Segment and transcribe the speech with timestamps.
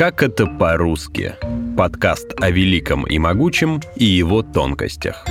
[0.00, 1.34] Как это по-русски?
[1.76, 5.26] Подкаст о великом и могучем и его тонкостях.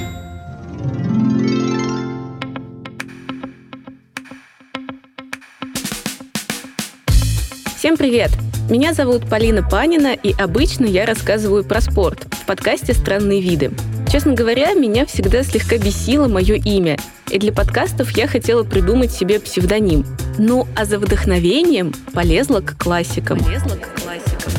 [7.76, 8.30] Всем привет!
[8.70, 13.72] Меня зовут Полина Панина, и обычно я рассказываю про спорт в подкасте «Странные виды».
[14.12, 17.00] Честно говоря, меня всегда слегка бесило мое имя,
[17.32, 20.06] и для подкастов я хотела придумать себе псевдоним.
[20.38, 23.40] Ну, а за вдохновением полезла к классикам.
[23.40, 24.54] Полезла к классикам.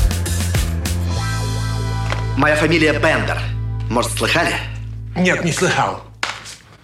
[2.36, 3.38] Моя фамилия Бендер.
[3.88, 4.54] Может, слыхали?
[5.16, 6.02] Нет, не слыхал.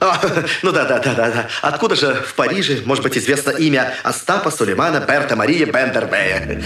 [0.00, 0.20] А,
[0.62, 1.48] ну да, да, да, да, да.
[1.62, 6.62] Откуда же в Париже может быть известно имя Остапа Сулеймана Берта Мария Бендербея?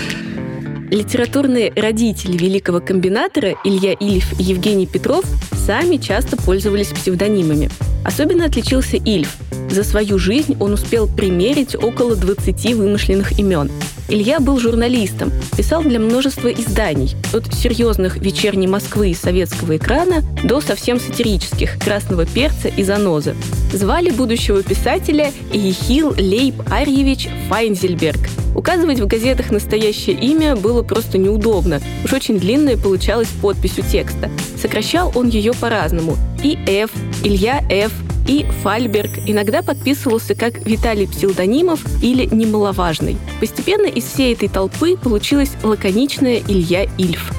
[0.90, 7.70] Литературные родители великого комбинатора Илья Ильф и Евгений Петров сами часто пользовались псевдонимами.
[8.04, 9.36] Особенно отличился Ильф.
[9.70, 13.70] За свою жизнь он успел примерить около 20 вымышленных имен.
[14.08, 20.60] Илья был журналистом, писал для множества изданий, от серьезных «Вечерней Москвы» и советского экрана до
[20.60, 23.36] совсем сатирических «Красного перца» и «Занозы».
[23.72, 28.18] Звали будущего писателя Ехил Лейб Арьевич Файнзельберг.
[28.54, 31.80] Указывать в газетах настоящее имя было просто неудобно.
[32.04, 34.30] Уж очень длинная получалась подпись у текста.
[34.60, 36.16] Сокращал он ее по-разному.
[36.42, 36.90] И Ф,
[37.22, 37.92] Илья Ф,
[38.26, 43.16] и Фальберг иногда подписывался как Виталий Псилдонимов или Немаловажный.
[43.40, 47.32] Постепенно из всей этой толпы получилась лаконичная Илья Ильф.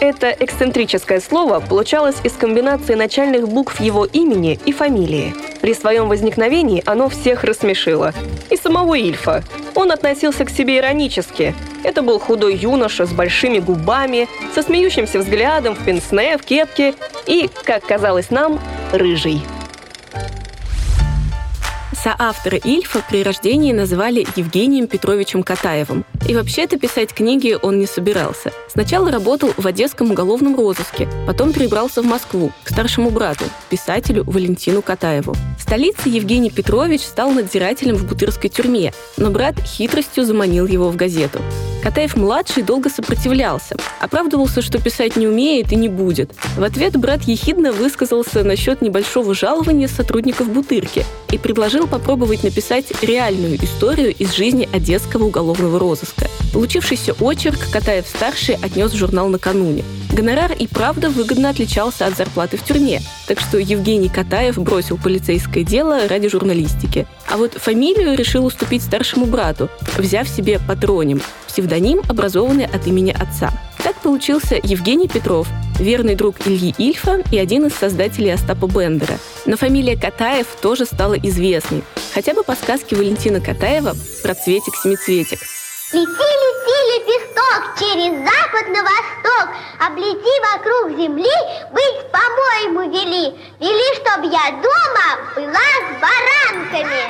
[0.00, 5.49] Это эксцентрическое слово получалось из комбинации начальных букв его имени и фамилии.
[5.60, 8.12] При своем возникновении оно всех рассмешило.
[8.50, 9.44] И самого Ильфа.
[9.74, 11.54] Он относился к себе иронически.
[11.84, 16.94] Это был худой юноша с большими губами, со смеющимся взглядом, в пенсне, в кепке
[17.26, 18.60] и, как казалось нам,
[18.92, 19.42] рыжий.
[22.02, 26.06] Соавтора Ильфа при рождении назвали Евгением Петровичем Катаевым.
[26.26, 28.52] И вообще-то писать книги он не собирался.
[28.68, 34.80] Сначала работал в Одесском уголовном розыске, потом перебрался в Москву к старшему брату, писателю Валентину
[34.80, 35.34] Катаеву.
[35.58, 40.96] В столице Евгений Петрович стал надзирателем в Бутырской тюрьме, но брат хитростью заманил его в
[40.96, 41.40] газету.
[41.82, 46.32] Катаев-младший долго сопротивлялся, оправдывался, что писать не умеет и не будет.
[46.56, 53.56] В ответ брат ехидно высказался насчет небольшого жалования сотрудников Бутырки и предложил попробовать написать реальную
[53.56, 56.28] историю из жизни Одесского уголовного розыска.
[56.52, 59.84] Получившийся очерк Катаев-старший отнес в журнал накануне.
[60.20, 65.64] Гонорар и правда выгодно отличался от зарплаты в тюрьме, так что Евгений Катаев бросил полицейское
[65.64, 67.06] дело ради журналистики.
[67.30, 73.50] А вот фамилию решил уступить старшему брату, взяв себе патроним, псевдоним, образованный от имени отца.
[73.82, 75.48] Так получился Евгений Петров,
[75.78, 79.16] верный друг Ильи Ильфа и один из создателей Остапа Бендера.
[79.46, 81.82] Но фамилия Катаев тоже стала известной,
[82.12, 85.38] хотя бы по сказке Валентина Катаева про цветик-семицветик.
[85.94, 89.48] Лети, лети, лепесток, через запад на восток,
[89.80, 91.30] Облети вокруг земли,
[91.72, 93.34] быть, по-моему, вели.
[93.60, 97.00] Вели, чтоб я дома была с баранками.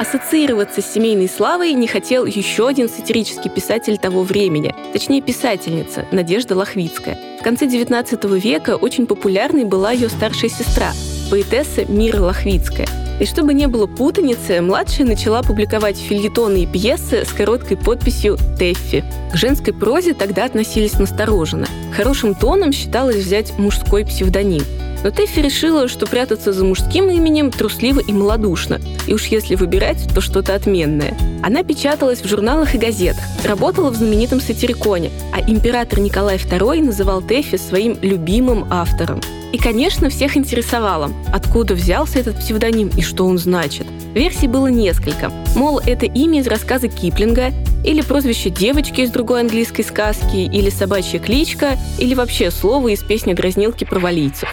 [0.00, 6.56] Ассоциироваться с семейной славой не хотел еще один сатирический писатель того времени, точнее писательница Надежда
[6.56, 7.38] Лохвицкая.
[7.40, 10.92] В конце XIX века очень популярной была ее старшая сестра,
[11.30, 13.01] поэтесса Мира Лохвицкая.
[13.22, 19.04] И чтобы не было путаницы, младшая начала публиковать фильетоны и пьесы с короткой подписью «Тэффи».
[19.32, 21.68] К женской прозе тогда относились настороженно.
[21.96, 24.64] Хорошим тоном считалось взять мужской псевдоним.
[25.04, 28.80] Но Тэффи решила, что прятаться за мужским именем трусливо и малодушно.
[29.06, 31.16] И уж если выбирать, то что-то отменное.
[31.44, 37.22] Она печаталась в журналах и газетах, работала в знаменитом сатириконе, а император Николай II называл
[37.22, 39.20] Тэффи своим любимым автором.
[39.52, 43.86] И, конечно, всех интересовало, откуда взялся этот псевдоним и что он значит.
[44.14, 45.30] Версий было несколько.
[45.54, 47.52] Мол, это имя из рассказа Киплинга,
[47.84, 53.34] или прозвище девочки из другой английской сказки, или собачья кличка, или вообще слово из песни
[53.34, 54.48] дразнилки про валийцев.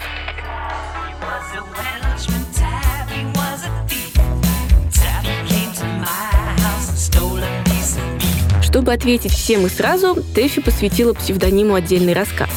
[8.62, 12.50] Чтобы ответить всем и сразу, Тэфи посвятила псевдониму отдельный рассказ.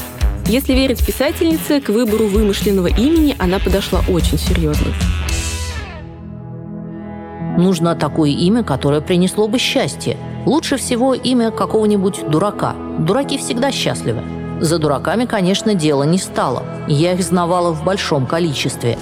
[0.47, 4.87] Если верить писательнице, к выбору вымышленного имени она подошла очень серьезно.
[7.57, 10.17] Нужно такое имя, которое принесло бы счастье.
[10.45, 12.75] Лучше всего имя какого-нибудь дурака.
[12.99, 14.21] Дураки всегда счастливы.
[14.59, 16.63] За дураками, конечно, дело не стало.
[16.87, 18.97] Я их знавала в большом количестве.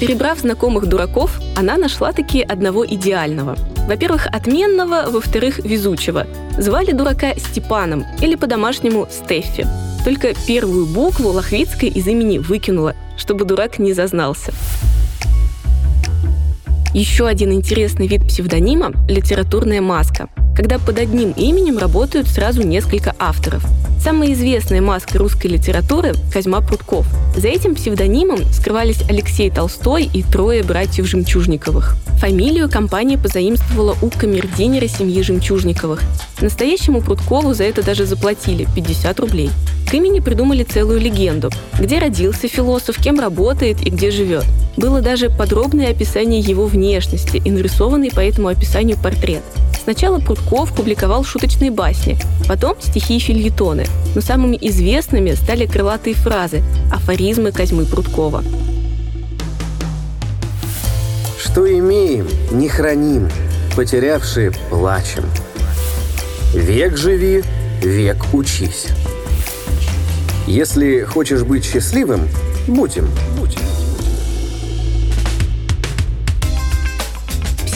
[0.00, 3.56] Перебрав знакомых дураков, она нашла таки одного идеального.
[3.86, 6.26] Во-первых, отменного, во-вторых, везучего.
[6.56, 9.89] Звали дурака Степаном или по-домашнему Стеффи.
[10.04, 14.52] Только первую букву Лохвицкая из имени выкинула, чтобы дурак не зазнался.
[16.94, 23.64] Еще один интересный вид псевдонима– литературная маска, когда под одним именем работают сразу несколько авторов.
[24.02, 27.06] Самая известная маска русской литературы– Козьма Прутков.
[27.36, 31.96] За этим псевдонимом скрывались Алексей Толстой и трое братьев Жемчужниковых.
[32.18, 36.02] Фамилию компания позаимствовала у камердинера семьи Жемчужниковых.
[36.40, 39.50] Настоящему Прудкову за это даже заплатили– 50 рублей.
[39.90, 41.50] К имени придумали целую легенду.
[41.78, 44.46] Где родился философ, кем работает и где живет.
[44.78, 49.42] Было даже подробное описание его внешности и нарисованный по этому описанию портрет.
[49.90, 52.16] Сначала Прудков публиковал шуточные басни,
[52.46, 53.86] потом стихи и фильетоны.
[54.14, 58.44] Но самыми известными стали крылатые фразы, афоризмы Козьмы Прудкова.
[61.42, 63.28] Что имеем, не храним,
[63.74, 65.24] потерявшие плачем.
[66.54, 67.42] Век живи,
[67.82, 68.86] век учись.
[70.46, 72.28] Если хочешь быть счастливым,
[72.68, 73.08] будь им.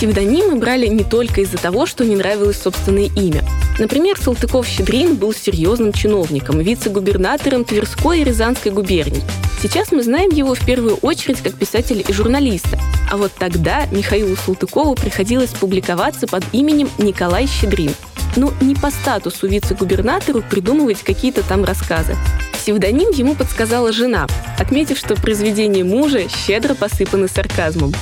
[0.04, 3.42] Псевдонимы брали не только из-за того, что не нравилось собственное имя.
[3.78, 9.22] Например, Салтыков-Щедрин был серьезным чиновником, вице-губернатором Тверской и Рязанской губерний.
[9.62, 12.78] Сейчас мы знаем его в первую очередь как писателя и журналиста.
[13.10, 17.92] А вот тогда Михаилу Салтыкову приходилось публиковаться под именем Николай Щедрин.
[18.36, 22.14] Ну, не по статусу вице-губернатору придумывать какие-то там рассказы.
[22.52, 24.26] Псевдоним ему подсказала жена,
[24.58, 27.94] отметив, что произведения мужа щедро посыпаны сарказмом.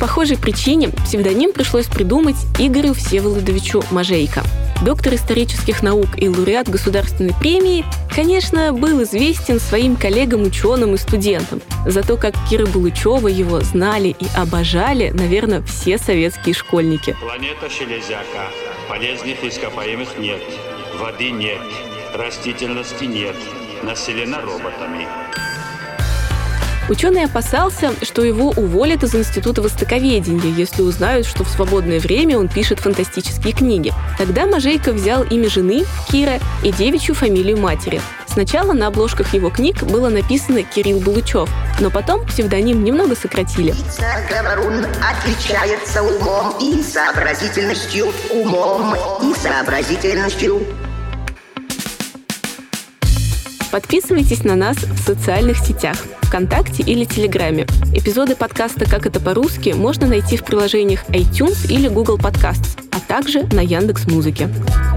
[0.00, 4.42] Похожей причине псевдоним пришлось придумать Игорю Всеволодовичу Мажейко.
[4.82, 11.60] Доктор исторических наук и лауреат государственной премии, конечно, был известен своим коллегам-ученым и студентам.
[11.84, 17.14] За то, как Кира Булычева его знали и обожали, наверное, все советские школьники.
[17.20, 18.48] Планета Железяка.
[18.88, 20.40] Полезных ископаемых нет.
[20.98, 21.60] Воды нет.
[22.14, 23.36] Растительности нет.
[23.82, 25.06] Населена роботами.
[26.90, 32.48] Ученый опасался, что его уволят из Института востоковедения, если узнают, что в свободное время он
[32.48, 33.92] пишет фантастические книги.
[34.18, 38.00] Тогда Мажейко взял имя жены, Кира, и девичью фамилию матери.
[38.26, 41.48] Сначала на обложках его книг было написано Кирилл Булычев,
[41.78, 43.72] но потом псевдоним немного сократили.
[44.28, 50.66] Говорун отличается умом и сообразительностью, умом и сообразительностью.
[53.70, 57.66] Подписывайтесь на нас в социальных сетях ВКонтакте или Телеграме.
[57.94, 63.44] Эпизоды подкаста «Как это по-русски» можно найти в приложениях iTunes или Google Podcasts, а также
[63.52, 64.46] на Яндекс.Музыке.
[64.46, 64.89] Музыке.